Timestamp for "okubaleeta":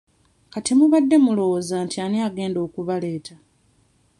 2.67-3.35